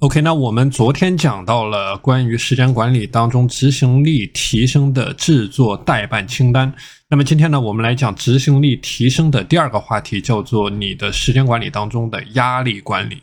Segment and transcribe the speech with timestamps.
[0.00, 6.72] OK，那我们昨天讲到了关于时间管理当中执行力提升的制作代办清单。
[7.08, 13.22] 那么今天呢，我们来讲执行力提升的第二个话题，叫做你的时间管理当中的压力管理。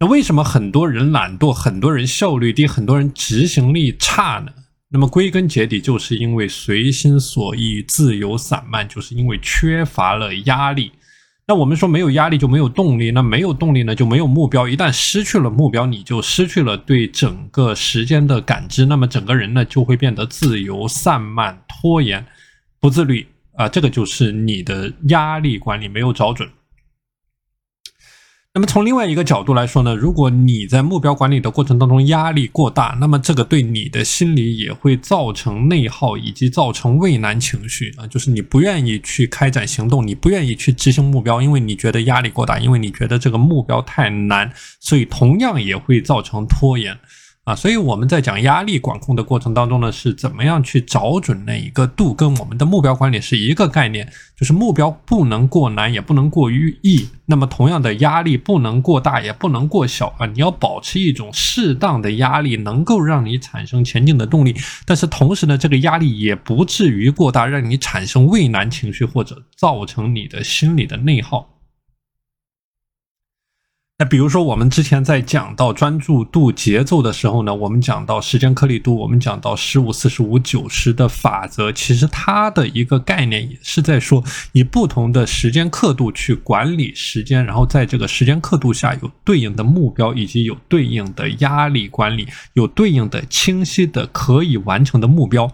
[0.00, 4.50] 那为什么很多人懒惰，很多人效率低，很多人执行力差呢？
[4.88, 10.92] 那么归根结底，就是因为随心所欲、自由散漫，就是因为缺乏了压力。
[11.50, 14.68] 那我们说没有压力就没有动力，那没有动力呢就没有目标。
[14.68, 22.22] 一旦失去了目标，你就失去了对整个时间的感知，那么整个人呢就会变得自由散漫、拖延、
[22.80, 26.46] 不自律啊，这个就是你的压力管理没有找准。
[28.58, 46.98] 那么从另外一个角度来说呢，如果你在目标管理的过程当中压力过大，那么这个对你的心理也会造成内耗，以及造成畏难情绪啊，就是你不愿意去开展行动，你不愿意去执行目标，因为你觉得压力过大，因为你觉得这个目标太难，所以同样也会造成拖延。
[47.48, 54.06] 啊，所以我们在讲压力管控的过程当中呢，是怎么样去找准那一个度，跟我们的目标管理是一个概念，
[54.36, 57.08] 就是目标不能过难，也不能过于易。
[57.24, 64.54] 那么同样的压力不能过大，也不能过小啊，你要保持一种适当的压力，能够让你产生前进的动力。
[64.84, 71.48] 但是同时呢，这个压力也不至于过大，让你产生畏难情绪，或者造成你的心理的内耗。
[74.00, 95.50] 那比如说，我们之前在讲到专注度节奏的时候呢，我们讲到时间颗粒度，我们讲到十五四十五九十的法则，其实它的一个概念也是在说，以不同的时间刻度去管理时间，然后在这个时间刻度下有对应的目标，以及有对应的压力管理，有对应的清晰的可以完成的目标。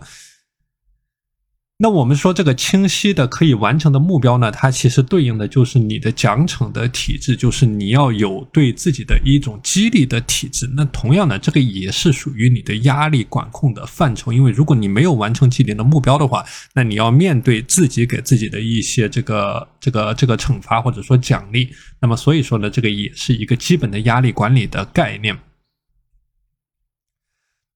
[1.84, 10.66] 那我们说这个清晰的可以完成的目标呢，它其实对应的就是你的奖惩的体制，就是你要有对自己的一种激励的体制。
[10.74, 16.42] 那同样呢，这个也是属于你的压力管控的范畴，因为如果你没有完成既定的目标的话，
[16.72, 21.68] 那你要面对自己给自己的一些这个这个这个惩罚或者说奖励。
[22.00, 25.36] 那么所以说呢，这个也是一个基本的压力管理的概念。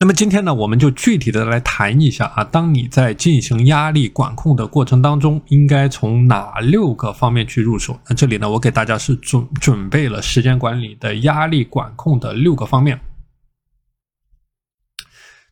[0.00, 7.98] 那么今天呢，我们就具体的来谈一下啊，当你在进行压力管控的过程当中，应该从哪六个方面去入手？
[8.08, 13.00] 那这里呢，我给大家是准准备了时间管理的压力管控的六个方面。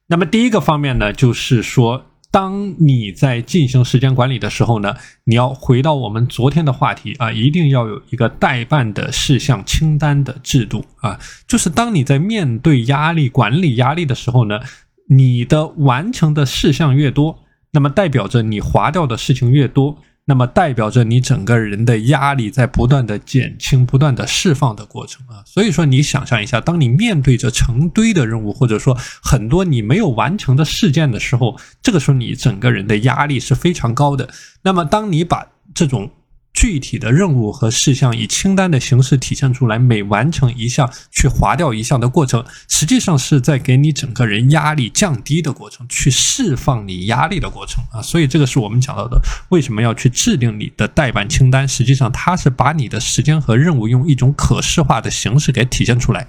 [0.06, 2.06] 那么第一个方面呢，就是说。
[2.36, 4.94] 当你在进行时间管理的时候呢，
[5.24, 11.18] 你要回到我们昨天的话题啊，一定要有一个代办的事项清单的制度啊。
[11.48, 14.60] 就是当你在面对压力管理压力的时候呢，
[15.08, 17.38] 你的完成的事项越多，
[17.70, 19.96] 那么代表着你划掉的事情越多。
[20.28, 34.28] 那么代表着你整个人的压力在不断的减轻、不断的释放的过程啊，所以说你想象一下，当你面对着成堆的任务，或者说很多你没有完成的事件的时候，这个时候你整个人的压力是非常高的。
[34.62, 36.10] 那么当你把这种
[36.56, 48.00] 具体的任务和事项以清单的形式体现出来，每完成一项去划掉一项的过程，实际上是在给你整个人压力降低的过程，去释放你压力的过程啊。
[48.00, 51.68] 所以这个是我们讲到的，为什么要去制定你的代办清单？
[51.68, 56.26] 实际上它是把你的时间和任务用一种可视化的形式给体现出来。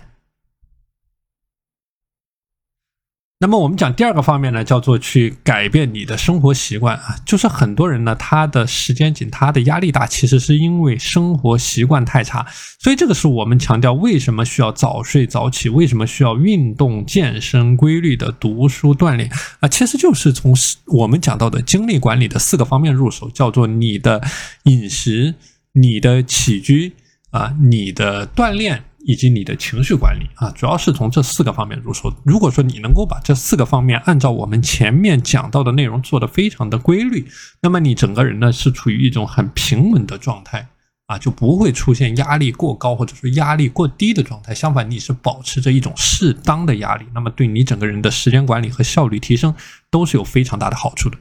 [3.39, 12.47] 那么我们讲第二个方面呢，叫做去改变你的生活习惯啊，就是很多人呢，他的时间紧，他的压力大，其实是因为生活习惯太差。
[12.79, 20.55] 所以这个是我们强调为什么需要早睡早起，为什么需要运动健身、规律的读书锻炼啊，其实就是从
[20.87, 24.19] 我们讲到的精力管理的四个方面入手，叫做你的
[24.63, 25.35] 饮食、
[25.73, 26.93] 你的起居
[27.29, 28.83] 啊、你的锻炼。
[29.07, 32.13] 以及你的情绪管理啊，主要是从这四个方面入手。
[32.25, 37.25] 如果说你能够把这四个方面按照我们前面讲到的内容做得非常的规律，
[37.61, 40.67] 那么你整个人呢是处于一种很平稳的状态
[41.05, 44.53] 啊，就不会出现压力过高或者说压力过低的状态。
[44.53, 49.55] 相反，你是保持着一种适当的压力，那么对你整个人的时间管理和效率提升
[49.89, 51.17] 都是有非常大的好处的。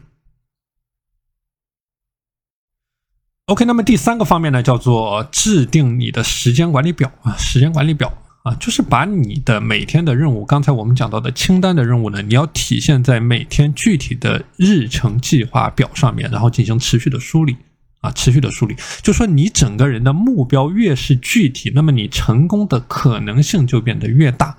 [3.46, 17.56] OK，那么第三个方面呢，叫做制定你的时间管理表啊，时间管理表啊，就是把你的每天的任务，刚才我们讲到的清单的任务呢，你要体现在每天具体的日程计划表上面，然后进行持续的梳理
[18.00, 24.56] 啊，持续的梳理，就说你整个人的目标越是具体，那么你成功的可能性就变得越大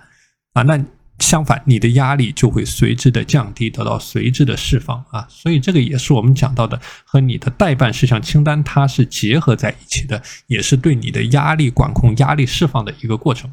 [0.54, 0.82] 啊，那。
[1.20, 5.28] 相反，你的压力就会随之的降低，得到随之的释放啊！
[5.30, 13.52] 所以这个也是我们讲到的，和你的代办事项清单它是结合在一起的，也是对你的压力管控、压力释放的一个过程。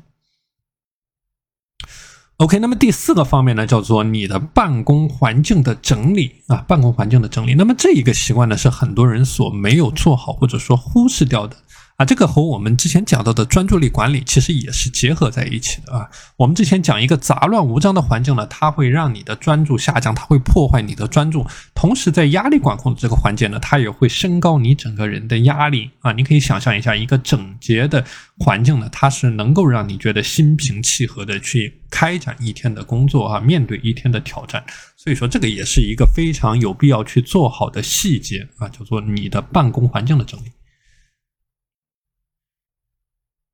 [2.38, 7.54] OK，那么第四个方面呢，叫做你的办公环境的整理啊，办公环境的整理。
[7.54, 11.56] 那么这一个习惯呢，是很多人所没有做好或者说忽视掉的。
[11.96, 16.10] 啊，这个和我们之前讲到的专注力管理其实也是结合在一起的啊。
[16.36, 21.46] 我们之前讲一个杂乱无章的环境呢，它会让你的专注下降，它会破坏你的专注。
[21.72, 26.10] 同时，在压力管控的这个环节呢，它也会升高你整个人的压力啊。
[26.10, 28.04] 你可以想象一下，一个整洁的
[28.40, 34.60] 环境呢，它是能够让你觉得心平气和的去开展一天的工作啊，面对一天的挑战。
[34.96, 40.50] 所以说，这个也是一个非常有必要去做好的细节啊，叫做你的办公环境的整理。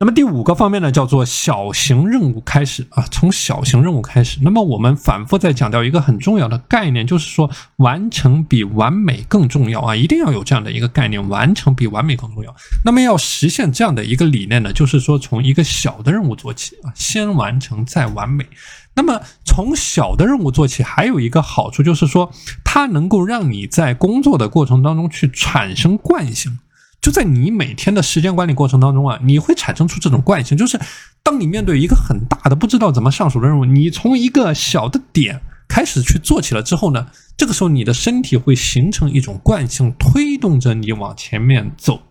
[0.02, 4.38] 那么第五个方面呢，叫做小型任务开始啊，从小型任务开始。
[4.40, 12.56] 那么我们反复在强调一个很重要的概念，就是说完成比完美更重要啊，一定要有这样的一个概念，完成比完美更重要。
[12.82, 18.46] 那么要实现这样的一个理念呢，就是说从一个小的任务做起啊，先完成再完美。
[18.94, 22.32] 那么从小的任务做起，还有一个好处就是说，
[22.64, 26.58] 它能够让你在工作的过程当中去产生惯性。
[27.00, 30.78] 就在你每天的时间管理过程当中啊，你会产生出这种惯性，就是
[31.22, 37.06] 当你面对一个很大的不知道怎么上手的任务，你从一个小的点开始去做起了之后呢，
[37.38, 42.02] 这个时候你的身体会形成一种惯性，推动着你往前面走，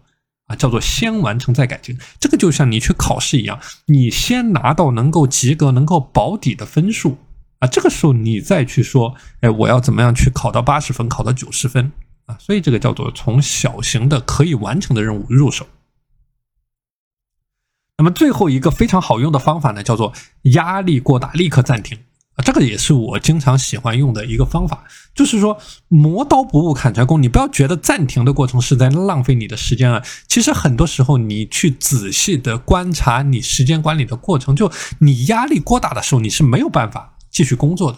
[0.48, 1.96] 啊，叫做先完成再改进。
[2.20, 7.18] 这个就像你去考试一样，你先拿到能够及格、能够保底的分数
[7.60, 11.92] 啊，这个时候你再去说，哎，我要怎么样去考到八十分、考到九十分。
[12.30, 15.66] 啊，所以这个叫做从小型的可以完成的任务入手。
[17.98, 20.14] 那么最后一个非常好用的方法呢，叫做
[20.44, 21.98] 压力过大立刻暂停
[22.36, 24.86] 啊，这个也是我经常喜欢用的一个方法。
[25.16, 30.02] 就是说磨刀不误砍柴工，你不要觉得暂停的过程是在浪费你的时间啊。
[30.28, 37.98] 其实很多时候你去仔细的观察你时间管理的过程，就你压力过大的时候，你是没有办法继续工作的，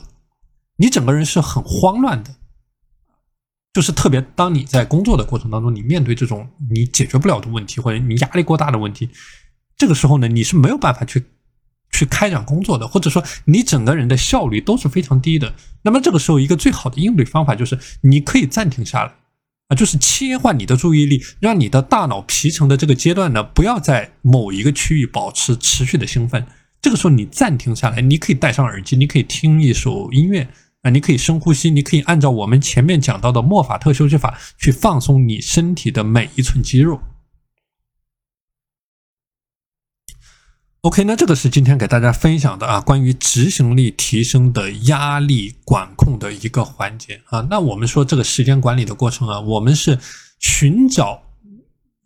[0.77, 2.35] 你整个人是很慌乱的。
[3.73, 9.09] 就是特别，当你在工作的过程当中，你面对这种你解决不了的问题，或者你压力过大的问题，
[9.77, 11.23] 这个时候呢，你是没有办法去
[11.91, 15.53] 去开展工作的，或者说你整个人的效率都是非常低的。
[15.83, 19.13] 那么这个时候，一个最好的应对方法就是你可以暂停下来
[19.69, 26.45] 啊，就是切换你的注意力，让你的大脑皮层的这个阶段呢，不要在某一个区域保持持续的兴奋。
[26.81, 30.49] 这个时候你暂停下来，你可以戴上耳机，你可以听一首音乐。
[30.81, 36.99] 啊，你可以深呼吸，你可以按照我们前面讲到的莫法特休息法去放松你身体的每一寸肌肉。
[40.81, 47.45] OK，那这个是今天给大家分享的啊，关于执行力提升的压力管控的一个环节啊。
[47.47, 49.99] 那我们说这个时间管理的过程啊，我们是
[50.39, 51.21] 寻找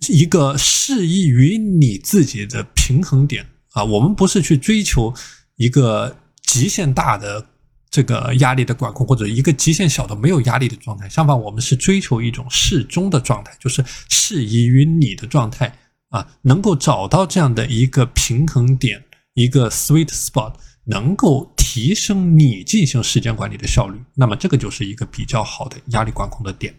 [0.09, 5.13] 一个适宜于你自己的平衡点啊，我们不是去追求
[5.55, 7.47] 一个极限大的。
[7.95, 15.73] 这个压力的管控，或者一个极限小的没有压力的状态，相反，我们是追求一种适中的状态，就是适宜于你的状态
[16.09, 19.01] 啊，能够找到这样的一个平衡点，
[19.35, 26.75] 一个 sweet spot，能够提升你进行时间管理的效率，那么这个就是一个比较好的压力管控的点。